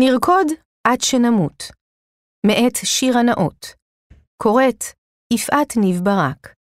[0.00, 0.46] נרקוד
[0.86, 1.62] עד שנמות.
[2.46, 3.66] מאת שיר הנאות.
[4.42, 4.84] קוראת
[5.32, 6.54] יפעת ניב ברק.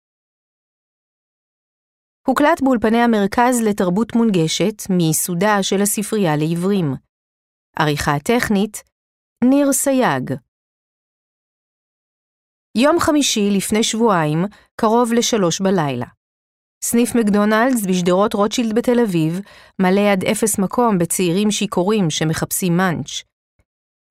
[2.28, 6.86] הוקלט באולפני המרכז לתרבות מונגשת מיסודה של הספרייה לעברים.
[7.80, 8.84] עריכה טכנית
[9.44, 10.34] ניר סייג.
[12.78, 14.40] יום חמישי לפני שבועיים,
[14.82, 16.08] קרוב לשלוש בלילה.
[16.88, 19.40] סניף מקדונלדס בשדרות רוטשילד בתל אביב
[19.80, 23.24] מלא עד אפס מקום בצעירים שיכורים שמחפשים מאנץ'.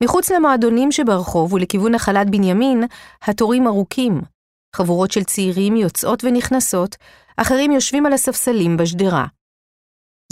[0.03, 2.85] מחוץ למועדונים שברחוב ולכיוון נחלת בנימין,
[3.23, 4.21] התורים ארוכים.
[4.77, 6.97] חבורות של צעירים יוצאות ונכנסות,
[7.37, 9.27] אחרים יושבים על הספסלים בשדרה.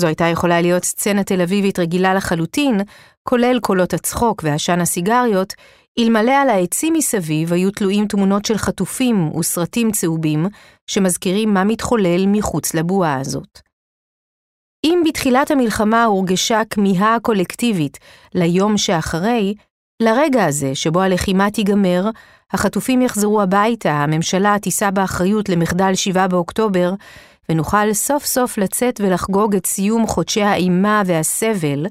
[0.00, 2.80] זו הייתה יכולה להיות סצנה תל אביבית רגילה לחלוטין,
[3.28, 5.54] כולל קולות הצחוק ועשן הסיגריות,
[5.98, 10.46] אלמלא על העצים מסביב היו תלויים תמונות של חטופים וסרטים צהובים,
[10.86, 13.60] שמזכירים מה מתחולל מחוץ לבועה הזאת.
[14.84, 17.98] אם בתחילת המלחמה הורגשה כמיהה קולקטיבית
[18.34, 19.54] ליום שאחרי,
[20.02, 22.10] לרגע הזה שבו הלחימה תיגמר,
[22.52, 26.92] החטופים יחזרו הביתה, הממשלה תישא באחריות למחדל 7 באוקטובר,
[27.48, 31.86] ונוכל סוף סוף לצאת ולחגוג את סיום חודשי האימה והסבל,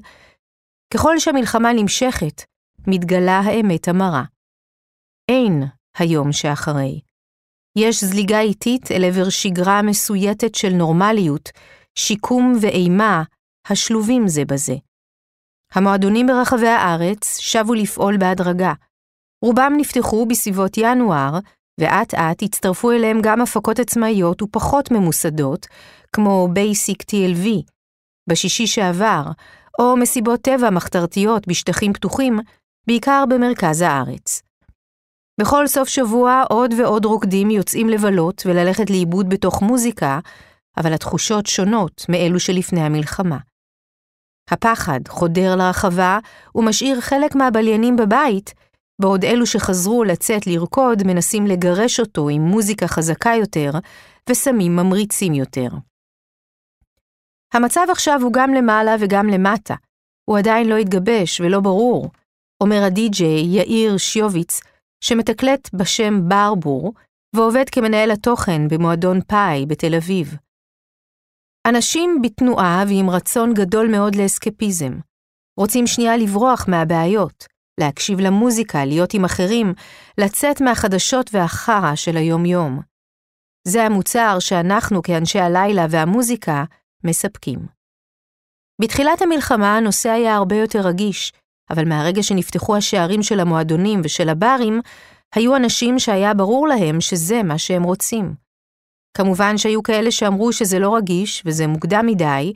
[0.94, 2.42] ככל שהמלחמה נמשכת,
[2.86, 4.24] מתגלה האמת המרה.
[5.30, 5.62] אין
[5.96, 7.00] היום שאחרי.
[7.78, 11.48] יש זליגה איטית אל עבר שגרה מסויטת של נורמליות,
[11.98, 13.22] שיקום ואימה
[13.68, 14.74] השלובים זה בזה.
[15.74, 18.72] המועדונים ברחבי הארץ שבו לפעול בהדרגה.
[19.44, 21.38] רובם נפתחו בסביבות ינואר,
[21.80, 25.66] ואט אט הצטרפו אליהם גם הפקות עצמאיות ופחות ממוסדות,
[26.12, 27.48] כמו בייסיק TLV,
[28.30, 29.22] בשישי שעבר,
[29.78, 32.38] או מסיבות טבע מחתרתיות בשטחים פתוחים,
[32.86, 34.42] בעיקר במרכז הארץ.
[35.40, 40.20] בכל סוף שבוע עוד ועוד רוקדים יוצאים לבלות וללכת לאיבוד בתוך מוזיקה,
[40.76, 43.38] אבל התחושות שונות מאלו שלפני המלחמה.
[44.50, 46.18] הפחד חודר לרחבה
[46.54, 48.54] ומשאיר חלק מהבליינים בבית,
[49.00, 53.70] בעוד אלו שחזרו לצאת לרקוד מנסים לגרש אותו עם מוזיקה חזקה יותר
[54.30, 55.68] וסמים ממריצים יותר.
[57.54, 59.74] המצב עכשיו הוא גם למעלה וגם למטה.
[60.24, 62.10] הוא עדיין לא התגבש ולא ברור,
[62.62, 64.60] אומר הדי-ג'יי יאיר שיוביץ,
[65.04, 66.92] שמתקלט בשם ברבור,
[67.36, 70.36] ועובד כמנהל התוכן במועדון פאי בתל אביב.
[71.68, 74.92] אנשים בתנועה ועם רצון גדול מאוד לאסקפיזם.
[75.60, 77.44] רוצים שנייה לברוח מהבעיות,
[77.80, 79.74] להקשיב למוזיקה, להיות עם אחרים,
[80.18, 82.80] לצאת מהחדשות והחרא של היום-יום.
[83.68, 86.64] זה המוצר שאנחנו כאנשי הלילה והמוזיקה
[87.04, 87.58] מספקים.
[88.82, 91.32] בתחילת המלחמה הנושא היה הרבה יותר רגיש,
[91.72, 94.80] אבל מהרגע שנפתחו השערים של המועדונים ושל הברים,
[95.34, 98.34] היו אנשים שהיה ברור להם שזה מה שהם רוצים.
[99.16, 102.52] כמובן שהיו כאלה שאמרו שזה לא רגיש וזה מוקדם מדי,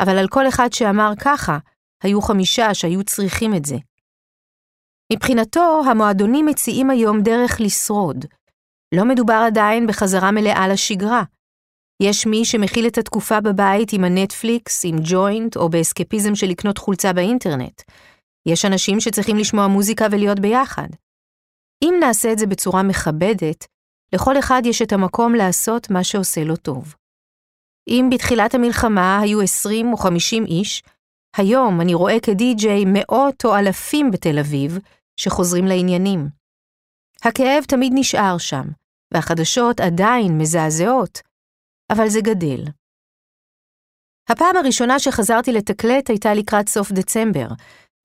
[0.00, 1.58] אבל על כל אחד שאמר ככה,
[2.02, 3.76] היו חמישה שהיו צריכים את זה.
[5.12, 8.24] מבחינתו, המועדונים מציעים היום דרך לשרוד.
[8.94, 11.22] לא מדובר עדיין בחזרה מלאה לשגרה.
[12.02, 17.12] יש מי שמכיל את התקופה בבית עם הנטפליקס, עם ג'וינט, או באסקפיזם של לקנות חולצה
[17.12, 17.82] באינטרנט.
[18.46, 20.88] יש אנשים שצריכים לשמוע מוזיקה ולהיות ביחד.
[21.84, 23.66] אם נעשה את זה בצורה מכבדת,
[24.12, 26.94] לכל אחד יש את המקום לעשות מה שעושה לו טוב.
[27.88, 30.82] אם בתחילת המלחמה היו 20 או 50 איש,
[31.36, 34.78] היום אני רואה כדי-ג'יי מאות או אלפים בתל אביב
[35.16, 36.28] שחוזרים לעניינים.
[37.22, 38.64] הכאב תמיד נשאר שם,
[39.14, 41.18] והחדשות עדיין מזעזעות,
[41.92, 42.64] אבל זה גדל.
[44.28, 47.46] הפעם הראשונה שחזרתי לתקלט הייתה לקראת סוף דצמבר,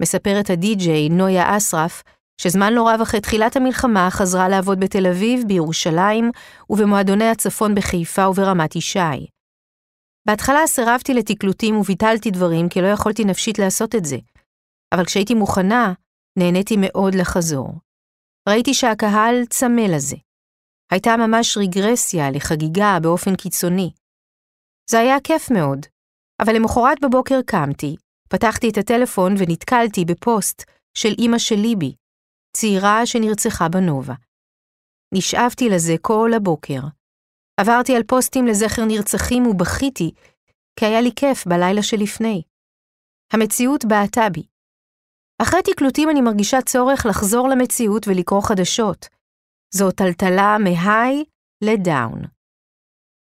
[0.02, 2.04] מספרת הדי-ג'יי נויה אסרף,
[2.42, 6.32] שזמן לא רב אחרי תחילת המלחמה חזרה לעבוד בתל אביב, בירושלים
[6.70, 9.28] ובמועדוני הצפון בחיפה וברמת ישי.
[10.28, 14.18] בהתחלה סירבתי לתקלוטים וביטלתי דברים כי לא יכולתי נפשית לעשות את זה,
[14.96, 15.94] אבל כשהייתי מוכנה,
[16.40, 17.74] נהניתי מאוד לחזור.
[18.50, 20.16] ראיתי שהקהל צמא לזה.
[20.92, 23.92] הייתה ממש רגרסיה לחגיגה באופן קיצוני.
[24.90, 25.86] זה היה כיף מאוד,
[26.42, 27.96] אבל למחרת בבוקר קמתי,
[28.30, 30.64] פתחתי את הטלפון ונתקלתי בפוסט
[30.98, 31.96] של אמא של ליבי,
[32.58, 34.14] צעירה שנרצחה בנובה.
[35.14, 36.80] נשאבתי לזה כל הבוקר.
[37.60, 40.12] עברתי על פוסטים לזכר נרצחים ובכיתי,
[40.80, 42.42] כי היה לי כיף בלילה שלפני.
[43.34, 44.44] המציאות בעטה בי.
[45.42, 49.06] אחרי תקלוטים אני מרגישה צורך לחזור למציאות ולקרוא חדשות.
[49.74, 51.24] זו טלטלה מהיי
[51.64, 52.22] לדאון.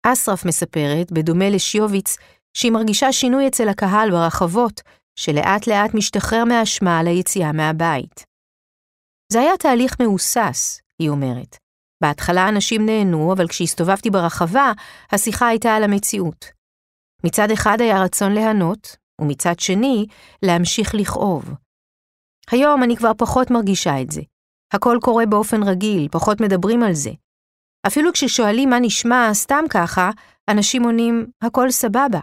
[0.03, 2.17] אסרף מספרת, בדומה לשיוביץ,
[2.53, 4.81] שהיא מרגישה שינוי אצל הקהל ברחבות,
[5.19, 8.23] שלאט לאט משתחרר מהאשמה על היציאה מהבית.
[9.33, 11.57] זה היה תהליך מהוסס, היא אומרת.
[12.03, 14.71] בהתחלה אנשים נהנו, אבל כשהסתובבתי ברחבה,
[15.11, 16.45] השיחה הייתה על המציאות.
[17.23, 20.05] מצד אחד היה רצון ליהנות, ומצד שני,
[20.43, 21.53] להמשיך לכאוב.
[22.51, 24.21] היום אני כבר פחות מרגישה את זה.
[24.73, 27.11] הכל קורה באופן רגיל, פחות מדברים על זה.
[27.87, 30.09] אפילו כששואלים מה נשמע סתם ככה,
[30.49, 32.19] אנשים עונים, הכל סבבה,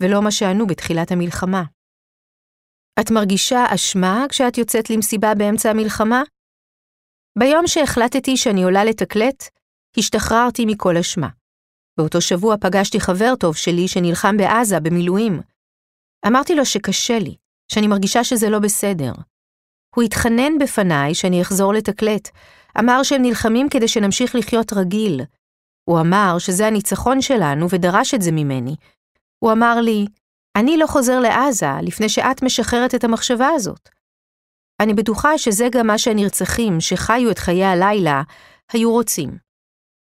[0.00, 1.62] ולא מה שענו בתחילת המלחמה.
[3.00, 6.22] את מרגישה אשמה כשאת יוצאת למסיבה באמצע המלחמה?
[7.38, 9.44] ביום שהחלטתי שאני עולה לתקלט,
[9.98, 11.28] השתחררתי מכל אשמה.
[11.98, 15.40] באותו שבוע פגשתי חבר טוב שלי שנלחם בעזה במילואים.
[16.26, 17.36] אמרתי לו שקשה לי,
[17.72, 19.12] שאני מרגישה שזה לא בסדר.
[19.94, 22.28] הוא התחנן בפניי שאני אחזור לתקלט,
[22.78, 25.20] אמר שהם נלחמים כדי שנמשיך לחיות רגיל.
[25.84, 28.76] הוא אמר שזה הניצחון שלנו ודרש את זה ממני.
[29.38, 30.06] הוא אמר לי,
[30.56, 33.88] אני לא חוזר לעזה לפני שאת משחררת את המחשבה הזאת.
[34.80, 38.22] אני בטוחה שזה גם מה שהנרצחים שחיו את חיי הלילה
[38.72, 39.38] היו רוצים.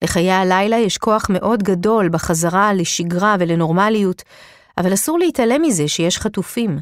[0.05, 4.23] לחיי הלילה יש כוח מאוד גדול בחזרה לשגרה ולנורמליות,
[4.79, 6.79] אבל אסור להתעלם מזה שיש חטופים.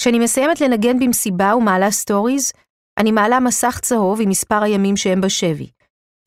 [0.00, 2.52] כשאני מסיימת לנגן במסיבה ומעלה סטוריז,
[2.98, 5.70] אני מעלה מסך צהוב עם מספר הימים שהם בשבי.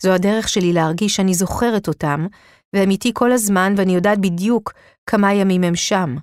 [0.04, 2.28] זו הדרך שלי להרגיש שאני זוכרת אותם,
[2.76, 4.74] והם איתי כל הזמן ואני יודעת בדיוק
[5.12, 6.16] כמה ימים הם שם.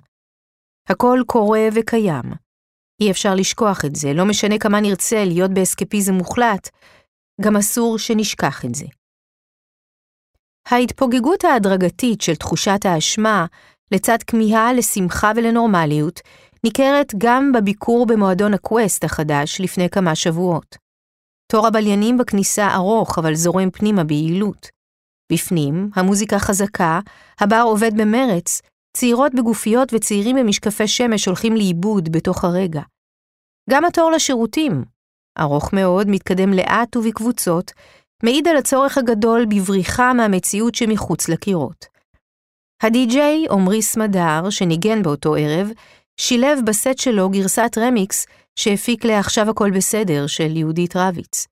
[0.89, 2.25] הכל קורה וקיים.
[3.01, 6.69] אי אפשר לשכוח את זה, לא משנה כמה נרצה להיות באסקפיזם מוחלט,
[7.41, 8.85] גם אסור שנשכח את זה.
[10.69, 13.45] ההתפוגגות ההדרגתית של תחושת האשמה,
[13.91, 16.19] לצד כמיהה לשמחה ולנורמליות,
[16.63, 20.75] ניכרת גם בביקור במועדון הקווסט החדש לפני כמה שבועות.
[21.51, 24.67] תור הבליינים בכניסה ארוך אבל זורם פנימה ביעילות.
[25.31, 26.99] בפנים, המוזיקה חזקה,
[27.39, 28.61] הבר עובד במרץ,
[28.97, 32.81] צעירות בגופיות וצעירים במשקפי שמש הולכים לאיבוד בתוך הרגע.
[33.69, 34.83] גם התור לשירותים,
[35.39, 37.71] ארוך מאוד, מתקדם לאט ובקבוצות,
[38.23, 41.85] מעיד על הצורך הגדול בבריחה מהמציאות שמחוץ לקירות.
[42.83, 45.69] הדי-ג'יי, עמרי סמדר, שניגן באותו ערב,
[46.19, 48.25] שילב בסט שלו גרסת רמיקס
[48.59, 51.47] שהפיק ל"עכשיו הכל בסדר" של יהודית רביץ.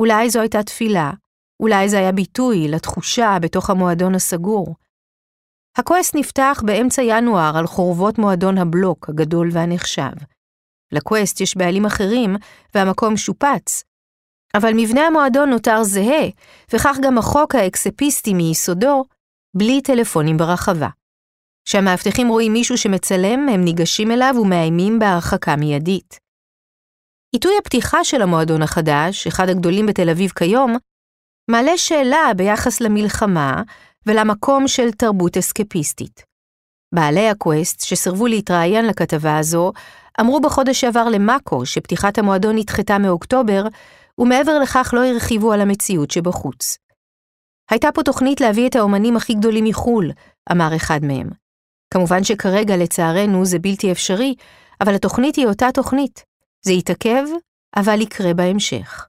[0.00, 1.10] אולי זו הייתה תפילה,
[1.62, 4.74] אולי זה היה ביטוי לתחושה בתוך המועדון הסגור.
[5.78, 10.12] הקווסט נפתח באמצע ינואר על חורבות מועדון הבלוק הגדול והנחשב.
[10.92, 12.36] לקווסט יש בעלים אחרים
[12.74, 13.82] והמקום שופץ,
[14.54, 16.28] אבל מבנה המועדון נותר זהה,
[16.72, 19.04] וכך גם החוק האקספיסטי מיסודו,
[19.56, 20.88] בלי טלפונים ברחבה.
[21.64, 26.18] כשהמאבטחים רואים מישהו שמצלם, הם ניגשים אליו ומאיימים בהרחקה מיידית.
[27.34, 30.76] עיתוי הפתיחה של המועדון החדש, אחד הגדולים בתל אביב כיום,
[31.50, 33.62] מעלה שאלה ביחס למלחמה
[34.06, 36.24] ולמקום של תרבות אסקפיסטית.
[36.94, 39.72] בעלי הקווסט, שסירבו להתראיין לכתבה הזו,
[40.20, 43.64] אמרו בחודש שעבר למאקו שפתיחת המועדון נדחתה מאוקטובר,
[44.18, 46.78] ומעבר לכך לא הרחיבו על המציאות שבחוץ.
[47.70, 50.10] הייתה פה תוכנית להביא את האומנים הכי גדולים מחו"ל,
[50.52, 51.30] אמר אחד מהם.
[51.94, 54.34] כמובן שכרגע, לצערנו, זה בלתי אפשרי,
[54.80, 56.24] אבל התוכנית היא אותה תוכנית.
[56.64, 57.24] זה יתעכב,
[57.76, 59.06] אבל יקרה בהמשך.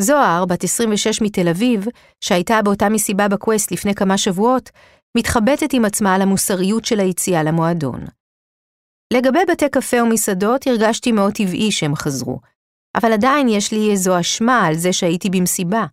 [0.00, 1.86] זוהר, בת 26 מתל אביב,
[2.20, 4.70] שהייתה באותה מסיבה בקווסט לפני כמה שבועות,
[5.16, 8.04] מתחבטת עם עצמה על המוסריות של היציאה למועדון.
[9.12, 12.40] לגבי בתי קפה ומסעדות, הרגשתי מאוד טבעי שהם חזרו,
[12.96, 15.84] אבל עדיין יש לי איזו אשמה על זה שהייתי במסיבה.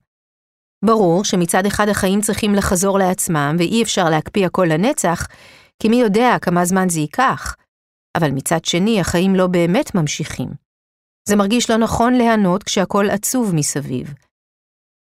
[0.85, 5.27] ברור שמצד אחד החיים צריכים לחזור לעצמם ואי אפשר להקפיא הכל לנצח,
[5.79, 7.55] כי מי יודע כמה זמן זה ייקח,
[8.17, 10.62] אבל מצד שני החיים לא באמת ממשיכים.
[11.29, 14.13] זה מרגיש לא נכון ליהנות כשהכול עצוב מסביב.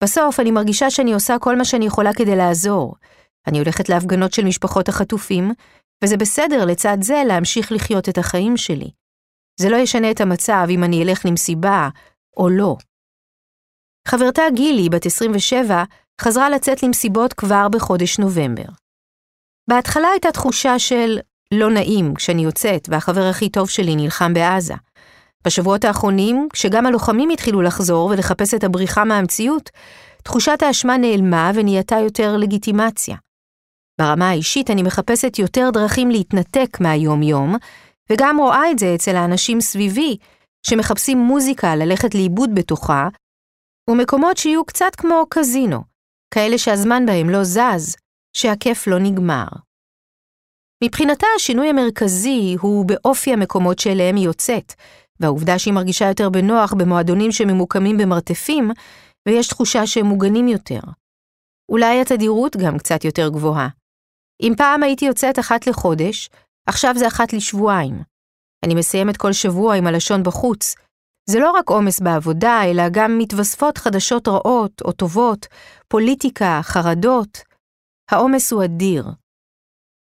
[0.05, 2.95] בסוף אני מרגישה שאני עושה כל מה שאני יכולה כדי לעזור.
[3.47, 5.53] אני הולכת להפגנות של משפחות החטופים,
[6.05, 8.91] וזה בסדר לצד זה להמשיך לחיות את החיים שלי.
[9.61, 11.89] זה לא ישנה את המצב אם אני אלך למסיבה
[12.37, 12.77] או לא.
[14.09, 15.85] חברתה גילי, בת 27,
[16.21, 18.69] חזרה לצאת למסיבות כבר בחודש נובמבר.
[19.71, 21.19] בהתחלה הייתה תחושה של
[21.55, 24.75] לא נעים כשאני יוצאת והחבר הכי טוב שלי נלחם בעזה.
[25.47, 29.71] בשבועות האחרונים, כשגם הלוחמים התחילו לחזור ולחפש את הבריחה מהמציאות,
[30.23, 33.17] תחושת האשמה נעלמה ונהייתה יותר לגיטימציה.
[34.01, 37.57] ברמה האישית אני מחפשת יותר דרכים להתנתק מהיום-יום,
[38.11, 40.17] וגם רואה את זה אצל האנשים סביבי,
[40.67, 43.09] שמחפשים מוזיקה ללכת לאיבוד בתוכה,
[43.91, 45.83] ומקומות שיהיו קצת כמו קזינו,
[46.35, 47.97] כאלה שהזמן בהם לא זז,
[48.37, 49.47] שהכיף לא נגמר.
[50.85, 54.73] מבחינתה השינוי המרכזי הוא באופי המקומות שאליהם היא יוצאת,
[55.21, 58.71] והעובדה שהיא מרגישה יותר בנוח במועדונים שממוקמים במרתפים,
[59.29, 60.81] ויש תחושה שהם מוגנים יותר.
[61.69, 63.69] אולי התדירות גם קצת יותר גבוהה.
[64.43, 66.31] אם פעם הייתי יוצאת אחת לחודש,
[66.69, 68.03] עכשיו זה אחת לשבועיים.
[68.65, 70.75] אני מסיימת כל שבוע עם הלשון בחוץ.
[71.31, 75.47] זה לא רק עומס בעבודה, אלא גם מתווספות חדשות רעות או טובות,
[75.89, 77.39] פוליטיקה, חרדות.
[78.11, 79.07] העומס הוא אדיר.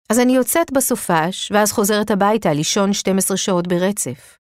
[0.09, 4.37] אז אני יוצאת בסופש, ואז חוזרת הביתה לישון 12 שעות ברצף.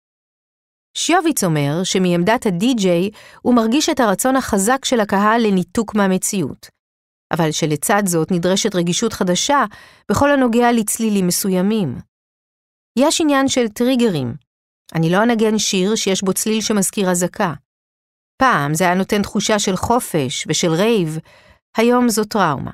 [0.97, 3.09] שיוביץ אומר שמעמדת הדי-ג'יי
[3.41, 6.67] הוא מרגיש את הרצון החזק של הקהל לניתוק מהמציאות.
[7.33, 9.65] אבל שלצד זאת נדרשת רגישות חדשה
[10.11, 11.97] בכל הנוגע לצלילים מסוימים.
[12.99, 14.33] יש עניין של טריגרים.
[14.95, 17.53] אני לא אנגן שיר שיש בו צליל שמזכיר אזעקה.
[18.41, 21.17] פעם זה היה נותן תחושה של חופש ושל רייב,
[21.77, 22.71] היום זו טראומה.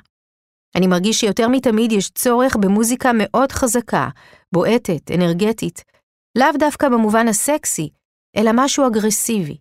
[0.76, 4.08] אני מרגיש שיותר מתמיד יש צורך במוזיקה מאוד חזקה,
[4.52, 5.82] בועטת, אנרגטית,
[6.38, 7.90] לאו דווקא במובן הסקסי,
[8.36, 9.58] אלא משהו אגרסיבי.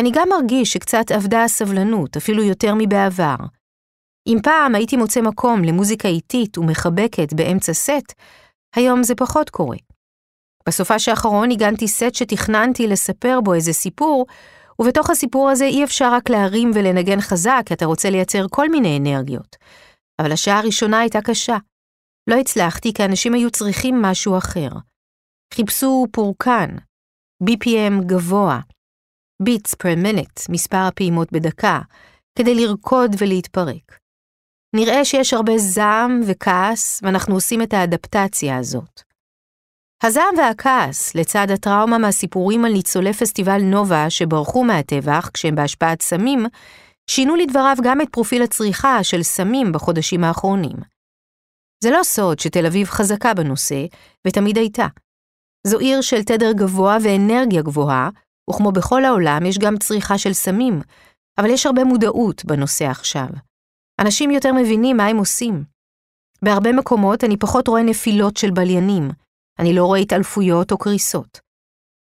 [0.00, 3.36] אני גם מרגיש שקצת אבדה הסבלנות, אפילו יותר מבעבר.
[4.26, 8.12] אם פעם הייתי מוצא מקום למוזיקה איטית ומחבקת באמצע סט,
[8.74, 9.76] היום זה פחות קורה.
[10.68, 14.26] בסופה שאחרון הגנתי סט שתכננתי לספר בו איזה סיפור,
[14.78, 18.98] ובתוך הסיפור הזה אי אפשר רק להרים ולנגן חזק, כי אתה רוצה לייצר כל מיני
[18.98, 19.56] אנרגיות.
[20.20, 21.56] אבל השעה הראשונה הייתה קשה.
[22.30, 24.68] לא הצלחתי כי אנשים היו צריכים משהו אחר.
[25.54, 26.76] חיפשו פורקן,
[27.44, 28.60] BPM גבוה,
[29.42, 31.80] ביטס פר מינט, מספר הפעימות בדקה,
[32.38, 33.98] כדי לרקוד ולהתפרק.
[34.76, 39.02] נראה שיש הרבה זעם וכעס, ואנחנו עושים את האדפטציה הזאת.
[40.02, 46.46] הזעם והכעס, לצד הטראומה מהסיפורים על ניצולי פסטיבל נובה שברחו מהטבח כשהם בהשפעת סמים,
[47.10, 50.76] שינו לדבריו גם את פרופיל הצריכה של סמים בחודשים האחרונים.
[51.84, 53.84] זה לא סוד שתל אביב חזקה בנושא,
[54.26, 54.86] ותמיד הייתה.
[55.66, 58.10] זו עיר של תדר גבוה ואנרגיה גבוהה,
[58.50, 60.80] וכמו בכל העולם יש גם צריכה של סמים,
[61.38, 63.28] אבל יש הרבה מודעות בנושא עכשיו.
[64.00, 65.64] אנשים יותר מבינים מה הם עושים.
[66.42, 69.10] בהרבה מקומות אני פחות רואה נפילות של בליינים,
[69.58, 71.40] אני לא רואה התעלפויות או קריסות.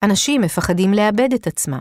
[0.05, 1.81] אנשים מפחדים לאבד את עצמם.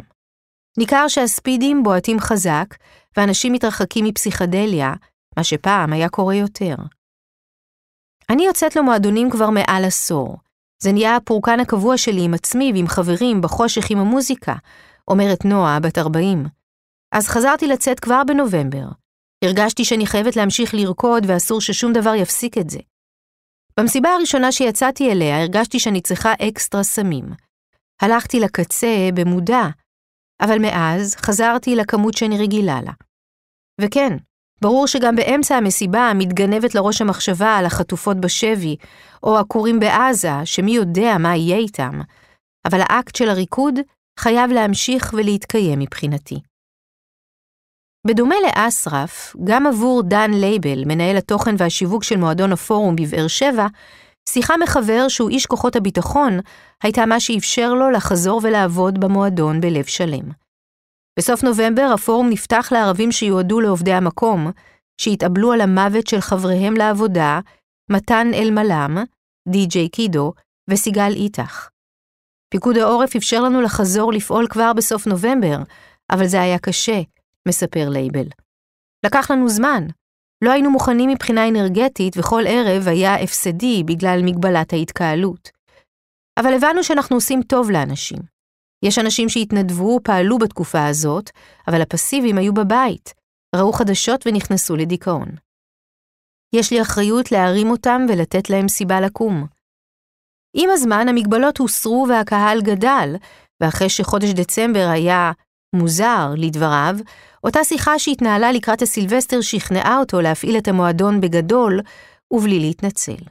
[0.78, 2.76] ניכר שהספידים בועטים חזק,
[3.18, 4.94] ואנשים מתרחקים מפסיכדליה,
[5.38, 6.76] מה שפעם היה קורה יותר.
[8.30, 10.38] אני יוצאת למועדונים כבר מעל עשור.
[10.82, 14.56] זה נהיה הפורקן הקבוע שלי עם עצמי ועם חברים בחושך עם המוזיקה,
[15.08, 16.46] אומרת נועה, בת 40.
[17.12, 18.86] אז חזרתי לצאת כבר בנובמבר.
[19.44, 22.80] הרגשתי שאני חייבת להמשיך לרקוד ואסור ששום דבר יפסיק את זה.
[23.80, 27.26] במסיבה הראשונה שיצאתי אליה הרגשתי שאני צריכה אקסטרה סמים.
[28.02, 29.62] הלכתי לקצה במודע,
[30.42, 32.92] אבל מאז חזרתי לכמות שאני רגילה לה.
[33.82, 34.18] וכן,
[34.62, 38.76] ברור שגם באמצע המסיבה מתגנבת לראש המחשבה על החטופות בשבי,
[39.24, 42.02] או הכורים בעזה, שמי יודע מה יהיה איתם,
[42.66, 43.80] אבל האקט של הריקוד
[44.20, 46.40] חייב להמשיך ולהתקיים מבחינתי.
[48.08, 53.68] בדומה לאסרף, גם עבור דן לייבל, מנהל התוכן והשיווק של מועדון הפורום בבאר שבע,
[54.30, 56.40] שיחה מחבר שהוא איש כוחות הביטחון,
[56.84, 60.32] הייתה מה שאפשר לו לחזור ולעבוד במועדון בלב שלם.
[61.20, 64.52] בסוף נובמבר הפורום נפתח לערבים שיועדו לעובדי המקום,
[65.02, 67.40] שהתאבלו על המוות של חבריהם לעבודה,
[67.92, 68.98] מתן אלמלם,
[69.48, 70.34] די.ג'יי קידו
[70.70, 71.70] וסיגל איתך.
[72.54, 75.58] פיקוד העורף אפשר לנו לחזור לפעול כבר בסוף נובמבר,
[76.12, 77.02] אבל זה היה קשה,
[77.48, 78.28] מספר לייבל.
[79.06, 79.84] לקח לנו זמן.
[80.44, 85.50] לא היינו מוכנים מבחינה אנרגטית וכל ערב היה הפסדי בגלל מגבלת ההתקהלות.
[86.40, 88.20] אבל הבנו שאנחנו עושים טוב לאנשים.
[88.84, 91.30] יש אנשים שהתנדבו, פעלו בתקופה הזאת,
[91.68, 93.14] אבל הפסיביים היו בבית,
[93.56, 95.28] ראו חדשות ונכנסו לדיכאון.
[96.56, 99.48] יש לי אחריות להרים אותם ולתת להם סיבה לקום.
[100.56, 103.16] עם הזמן המגבלות הוסרו והקהל גדל,
[103.62, 105.32] ואחרי שחודש דצמבר היה
[105.76, 106.96] מוזר, לדבריו,
[107.44, 111.80] אותה שיחה שהתנהלה לקראת הסילבסטר שכנעה אותו להפעיל את המועדון בגדול
[112.32, 113.24] ובלי להתנצל.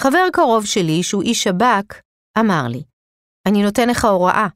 [0.00, 2.00] חבר קרוב שלי, שהוא איש שב"כ,
[2.38, 2.82] אמר לי,
[3.46, 4.46] אני נותן לך הוראה.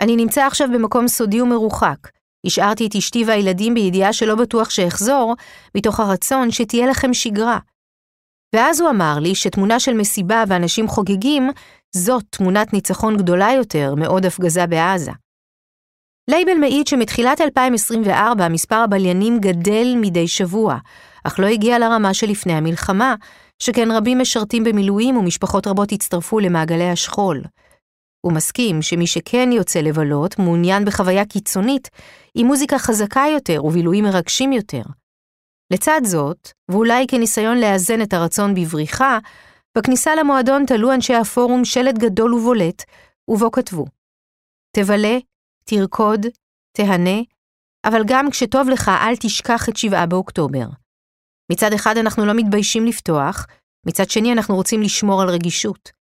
[0.00, 1.98] אני נמצא עכשיו במקום סודי ומרוחק.
[2.46, 5.34] השארתי את אשתי והילדים בידיעה שלא בטוח שאחזור,
[5.74, 7.58] מתוך הרצון שתהיה לכם שגרה.
[8.54, 11.50] ואז הוא אמר לי שתמונה של מסיבה ואנשים חוגגים,
[11.96, 15.12] זאת תמונת ניצחון גדולה יותר מעוד הפגזה בעזה.
[16.30, 20.76] לייבל מעיד שמתחילת 2024 מספר הבליינים גדל מדי שבוע,
[21.24, 23.14] אך לא הגיע לרמה שלפני המלחמה,
[23.58, 27.42] שכן רבים משרתים במילואים ומשפחות רבות הצטרפו למעגלי השכול.
[28.26, 31.88] הוא מסכים שמי שכן יוצא לבלות מעוניין בחוויה קיצונית
[32.34, 34.82] עם מוזיקה חזקה יותר ובילויים מרגשים יותר.
[35.72, 39.18] לצד זאת, ואולי כניסיון לאזן את הרצון בבריחה,
[39.78, 42.82] בכניסה למועדון תלו אנשי הפורום שלט גדול ובולט,
[43.28, 43.84] ובו כתבו
[44.76, 45.18] תבלה,
[45.64, 46.26] תרקוד,
[46.76, 47.20] תהנה,
[47.84, 50.66] אבל גם כשטוב לך אל תשכח את שבעה באוקטובר.
[51.52, 53.46] מצד אחד אנחנו לא מתביישים לפתוח,
[53.86, 56.01] מצד שני אנחנו רוצים לשמור על רגישות.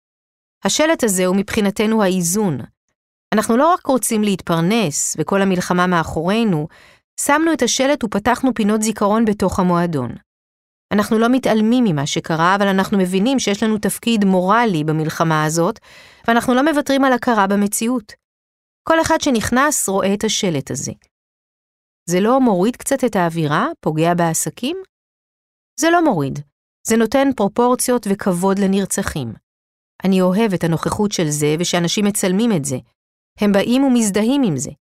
[0.65, 2.57] השלט הזה הוא מבחינתנו האיזון.
[3.33, 6.67] אנחנו לא רק רוצים להתפרנס וכל המלחמה מאחורינו,
[7.21, 10.15] שמנו את השלט ופתחנו פינות זיכרון בתוך המועדון.
[10.93, 15.79] אנחנו לא מתעלמים ממה שקרה, אבל אנחנו מבינים שיש לנו תפקיד מורלי במלחמה הזאת,
[16.27, 18.13] ואנחנו לא מוותרים על הכרה במציאות.
[18.87, 20.91] כל אחד שנכנס רואה את השלט הזה.
[22.09, 24.77] זה לא מוריד קצת את האווירה, פוגע בעסקים?
[25.79, 26.39] זה לא מוריד,
[26.87, 29.33] זה נותן פרופורציות וכבוד לנרצחים.
[30.03, 32.77] אני אוהב את הנוכחות של זה ושאנשים מצלמים את זה.
[33.39, 34.71] הם באים ומזדהים עם זה.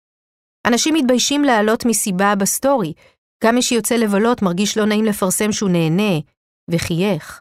[0.66, 2.92] אנשים מתביישים לעלות מסיבה בסטורי,
[3.44, 6.20] גם מי שיוצא לבלות מרגיש לא נעים לפרסם שהוא נהנה,
[6.70, 7.40] וחייך.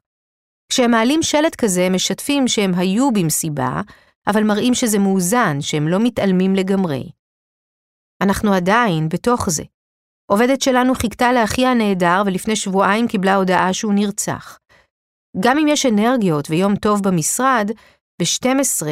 [0.71, 3.81] כשהם מעלים שלט כזה, הם משתפים שהם היו במסיבה,
[4.27, 7.09] אבל מראים שזה מאוזן, שהם לא מתעלמים לגמרי.
[8.21, 9.63] אנחנו עדיין בתוך זה.
[10.31, 14.59] עובדת שלנו חיכתה לאחיה הנהדר ולפני שבועיים קיבלה הודעה שהוא נרצח.
[15.39, 17.71] גם אם יש אנרגיות ויום טוב במשרד,
[18.21, 18.87] ב-12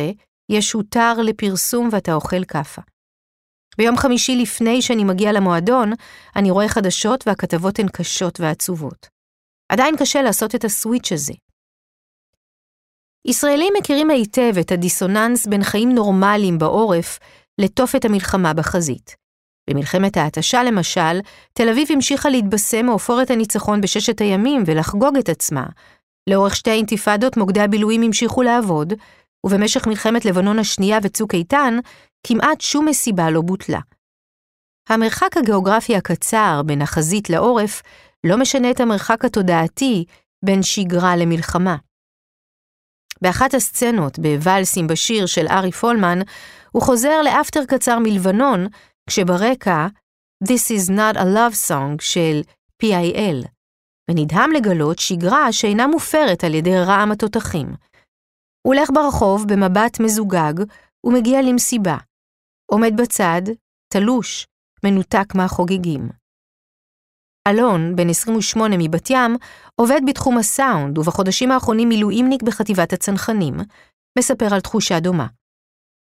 [0.51, 2.81] יש הותר לפרסום ואתה אוכל כאפה.
[3.77, 5.91] ביום חמישי לפני שאני מגיע למועדון,
[6.35, 9.07] אני רואה חדשות והכתבות הן קשות ועצובות.
[9.71, 11.33] עדיין קשה לעשות את הסוויץ' הזה.
[13.27, 17.19] ישראלים מכירים היטב את הדיסוננס בין חיים נורמליים בעורף
[17.61, 19.15] לתופת המלחמה בחזית.
[19.69, 21.19] במלחמת ההתשה למשל,
[21.53, 25.65] תל אביב המשיכה להתבשם מעופרת הניצחון בששת הימים ולחגוג את עצמה.
[26.29, 28.94] לאורך שתי האינתיפאדות מוקדי הבילויים המשיכו לעבוד,
[29.46, 31.77] ובמשך מלחמת לבנון השנייה וצוק איתן,
[32.27, 33.79] כמעט שום מסיבה לא בוטלה.
[34.89, 37.82] המרחק הגיאוגרפי הקצר בין החזית לעורף
[38.24, 40.05] לא משנה את המרחק התודעתי
[40.46, 41.75] בין שגרה למלחמה.
[43.22, 46.20] באחת הסצנות בוואלסים בשיר של ארי פולמן,
[46.72, 48.67] הוא חוזר לאפטר קצר מלבנון,
[49.10, 49.88] כשברקע
[50.44, 52.41] This is not a love song של
[52.84, 53.54] PIL,
[54.12, 57.67] ונדהם לגלות שגרה שאינה מופרת על ידי רעם התותחים.
[58.62, 60.53] הוא הולך ברחוב במבט מזוגג
[61.05, 61.97] ומגיע למסיבה.
[62.71, 63.41] עומד בצד,
[63.93, 64.47] תלוש,
[64.85, 66.09] מנותק מהחוגגים.
[67.47, 69.38] אלון, בן 28 מבת ים,
[69.75, 73.53] עובד בתחום הסאונד ובחודשים האחרונים מילואימניק בחטיבת הצנחנים,
[74.17, 75.27] מספר על תחושה דומה.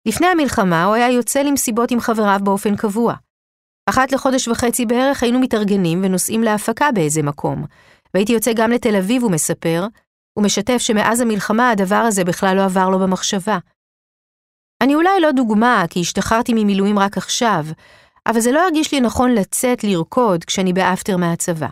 [0.09, 3.15] לפני המלחמה הוא היה יוצא למסיבות עם חבריו באופן קבוע.
[3.91, 7.65] אחת לחודש וחצי בערך היינו מתארגנים ונוסעים להפקה באיזה מקום,
[8.15, 9.87] והייתי יוצא גם לתל אביב, הוא מספר,
[10.39, 13.59] ומשתף שמאז המלחמה הדבר הזה בכלל לא עבר לו במחשבה.
[14.83, 17.65] אני אולי לא דוגמה, כי השתחררתי ממילואים רק עכשיו,
[18.27, 21.69] אבל זה לא הרגיש לי נכון לצאת לרקוד כשאני באפטר מהצבא.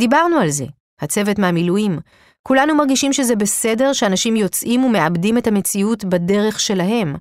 [0.00, 0.64] דיברנו על זה,
[1.00, 1.98] הצוות מהמילואים.
[2.42, 7.16] כולנו מרגישים שזה בסדר שאנשים יוצאים ומאבדים את המציאות בדרך שלהם,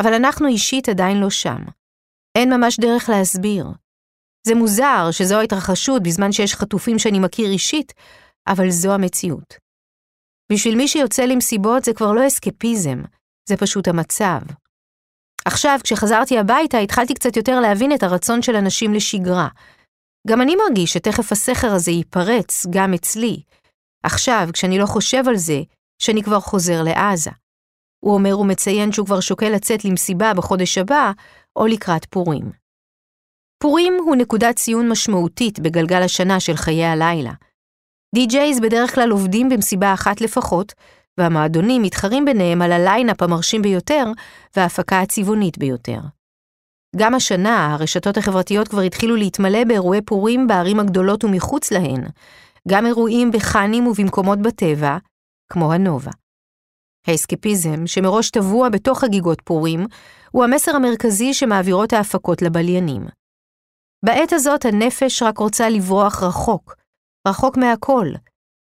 [0.00, 1.58] אבל אנחנו אישית עדיין לא שם.
[2.38, 3.66] אין ממש דרך להסביר.
[4.46, 7.92] זה מוזר שזו ההתרחשות בזמן שיש חטופים שאני מכיר אישית,
[8.48, 9.54] אבל זו המציאות.
[10.52, 13.02] בשביל מי שיוצא למסיבות זה כבר לא אסקפיזם,
[13.48, 14.40] זה פשוט המצב.
[15.44, 19.48] עכשיו, כשחזרתי הביתה, התחלתי קצת יותר להבין את הרצון של אנשים לשגרה.
[20.28, 23.42] גם אני מרגיש שתכף הסכר הזה ייפרץ גם אצלי.
[24.02, 25.60] עכשיו, כשאני לא חושב על זה,
[26.02, 27.30] שאני כבר חוזר לעזה.
[28.04, 31.12] הוא אומר ומציין שהוא כבר שוקל לצאת למסיבה בחודש הבא,
[31.56, 32.50] או לקראת פורים.
[33.62, 37.32] פורים הוא נקודת ציון משמעותית בגלגל השנה של חיי הלילה.
[38.14, 40.72] די-ג'ייז בדרך כלל עובדים במסיבה אחת לפחות,
[41.18, 44.04] והמועדונים מתחרים ביניהם על הליינאפ המרשים ביותר
[44.56, 46.00] וההפקה הצבעונית ביותר.
[46.96, 52.04] גם השנה הרשתות החברתיות כבר התחילו להתמלא באירועי פורים בערים הגדולות ומחוץ להן,
[52.68, 54.98] גם אירועים בחאנים ובמקומות בטבע,
[55.52, 56.10] כמו הנובה.
[57.06, 59.86] האסקפיזם, שמראש טבוע בתוך חגיגות פורים,
[60.30, 63.06] הוא המסר המרכזי שמעבירות ההפקות לבליינים.
[64.04, 66.74] בעת הזאת הנפש רק רוצה לברוח רחוק,
[67.28, 68.06] רחוק מהכל,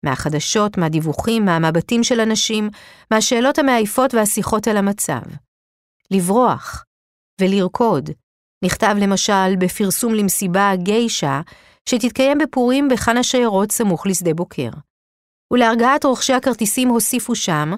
[0.06, 2.69] מהחדשות, מהדיווחים, מהמבטים של אנשים,
[3.12, 5.21] מהשאלות המעייפות והשיחות על המצב.
[6.12, 6.84] לברוח
[7.41, 8.10] ולרקוד,
[8.65, 11.41] נכתב למשל בפרסום למסיבה גיישה,
[11.89, 14.69] שתתקיים בפורים בחאן השיירות סמוך לשדה בוקר.
[15.54, 17.71] ולהרגעת רוכשי הכרטיסים הוסיפו שם,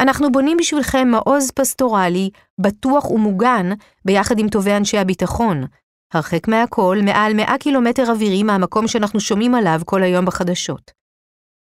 [0.00, 3.66] אנחנו בונים בשבילכם מעוז פסטורלי, בטוח ומוגן,
[4.04, 5.64] ביחד עם טובי אנשי הביטחון,
[6.12, 10.90] הרחק מהכל, מעל 100 קילומטר אווירי מהמקום שאנחנו שומעים עליו כל היום בחדשות.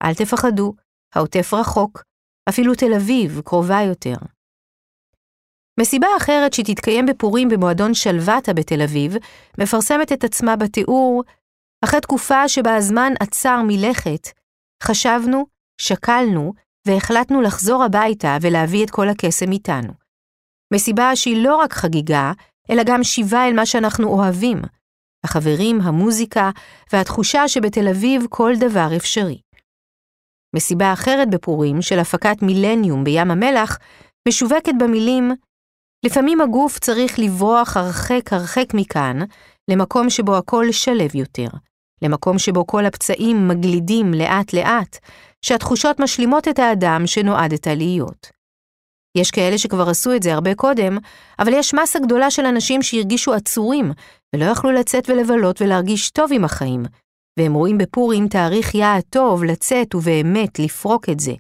[0.02, 0.72] אל תפחדו,
[1.14, 2.02] העוטף רחוק,
[2.48, 4.16] אפילו תל אביב קרובה יותר.
[5.80, 9.14] מסיבה אחרת שתתקיים בפורים במועדון שלוותה בתל אביב,
[9.58, 11.22] מפרסמת את עצמה בתיאור,
[11.84, 14.28] אחרי תקופה שבה הזמן עצר מלכת,
[14.82, 15.46] חשבנו,
[15.80, 16.52] שקלנו,
[16.86, 19.92] והחלטנו לחזור הביתה ולהביא את כל הקסם איתנו.
[20.74, 22.32] מסיבה שהיא לא רק חגיגה,
[22.70, 24.58] אלא גם שיבה אל מה שאנחנו אוהבים,
[25.24, 26.50] החברים, המוזיקה
[26.92, 29.38] והתחושה שבתל אביב כל דבר אפשרי.
[30.56, 33.78] מסיבה אחרת בפורים של הפקת מילניום בים המלח
[34.28, 35.32] משווקת במילים
[36.04, 39.18] לפעמים הגוף צריך לברוח הרחק הרחק מכאן,
[39.70, 41.48] למקום שבו הכל שלב יותר,
[42.02, 44.98] למקום שבו כל הפצעים מגלידים לאט-לאט,
[45.44, 48.30] שהתחושות משלימות את האדם שנועדת להיות.
[49.16, 50.98] יש כאלה שכבר עשו את זה הרבה קודם,
[51.38, 53.92] אבל יש מסה גדולה של אנשים שהרגישו עצורים,
[54.35, 56.83] ולא יכלו לצאת ולבלות ולהרגיש טוב עם החיים,
[57.38, 61.33] והם רואים בפורים תאריך יעד טוב לצאת ובאמת לפרוק את זה.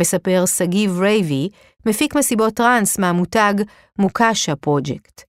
[0.00, 1.48] מספר סגיב רייבי,
[1.86, 3.54] מפיק מסיבות טראנס מהמותג
[3.98, 5.22] מוקאשה פרויקט.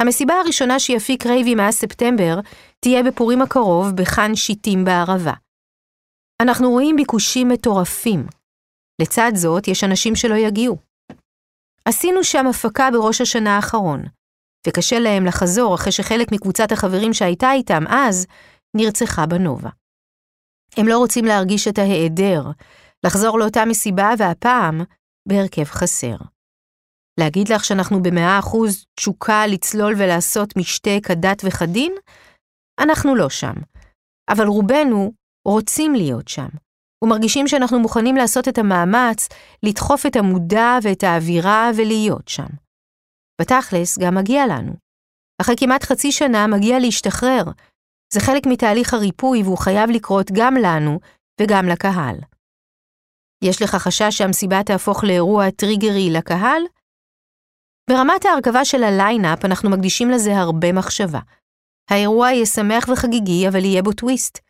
[0.00, 2.40] המסיבה הראשונה שיפיק רייבי מאז ספטמבר
[2.80, 5.32] תהיה בפורים הקרוב בחאן שיטים בערבה.
[6.42, 8.26] אנחנו רואים ביקושים מטורפים.
[9.02, 10.78] לצד זאת, יש אנשים שלא יגיעו.
[11.84, 14.02] עשינו שם הפקה בראש השנה האחרון,
[14.66, 18.26] וקשה להם לחזור אחרי שחלק מקבוצת החברים שהייתה איתם אז
[18.76, 19.70] נרצחה בנובה.
[20.76, 22.42] הם לא רוצים להרגיש את ההיעדר,
[23.06, 24.80] לחזור לאותה מסיבה והפעם
[25.28, 26.16] בהרכב חסר.
[27.20, 31.92] להגיד לך שאנחנו במאה אחוז תשוקה לצלול ולעשות משתה כדת וכדין?
[32.80, 33.54] אנחנו לא שם.
[34.30, 35.12] אבל רובנו
[35.48, 36.48] רוצים להיות שם,
[37.04, 39.28] ומרגישים שאנחנו מוכנים לעשות את המאמץ
[39.62, 42.46] לדחוף את המודע ואת האווירה ולהיות שם.
[43.40, 44.72] בתכלס, גם מגיע לנו.
[45.40, 47.44] אחרי כמעט חצי שנה מגיע להשתחרר.
[48.12, 51.00] זה חלק מתהליך הריפוי והוא חייב לקרות גם לנו
[51.40, 52.16] וגם לקהל.
[53.44, 56.62] יש לך חשש שהמסיבה תהפוך לאירוע טריגרי לקהל?
[57.90, 61.20] ברמת ההרכבה של הליינאפ אנחנו מקדישים לזה הרבה מחשבה.
[61.90, 64.47] האירוע יהיה שמח וחגיגי, אבל יהיה בו טוויסט.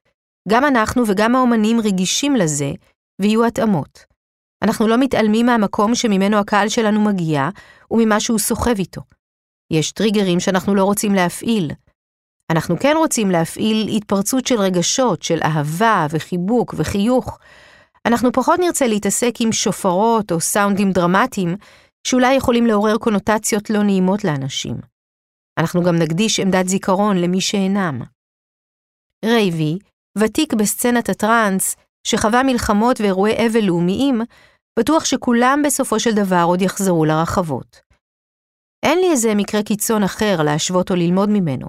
[0.48, 2.70] גם אנחנו וגם האומנים רגישים לזה,
[3.20, 4.04] ויהיו התאמות.
[4.62, 7.48] אנחנו לא מתעלמים מהמקום שממנו הקהל שלנו מגיע,
[7.90, 9.00] וממה שהוא סוחב איתו.
[9.72, 11.70] יש טריגרים שאנחנו לא רוצים להפעיל.
[12.52, 17.38] אנחנו כן רוצים להפעיל התפרצות של רגשות, של אהבה וחיבוק וחיוך.
[18.06, 21.56] אנחנו פחות נרצה להתעסק עם שופרות או סאונדים דרמטיים,
[22.06, 24.76] שאולי יכולים לעורר קונוטציות לא נעימות לאנשים.
[25.58, 28.02] אנחנו גם נקדיש עמדת זיכרון למי שאינם.
[29.24, 29.78] רייבי,
[30.18, 31.76] ותיק בסצנת הטראנס,
[32.06, 34.20] שחווה מלחמות ואירועי אבל לאומיים,
[34.78, 37.80] בטוח שכולם בסופו של דבר עוד יחזרו לרחבות.
[38.82, 41.66] אין לי איזה מקרה קיצון אחר להשוות או ללמוד ממנו.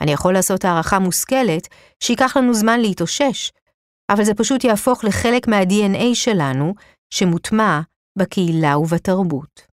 [0.00, 1.68] אני יכול לעשות הערכה מושכלת
[2.02, 3.52] שייקח לנו זמן להתאושש,
[4.10, 6.74] אבל זה פשוט יהפוך לחלק מה-DNA שלנו,
[7.10, 7.80] שמוטמע
[8.18, 9.69] בקהילה ובתרבות.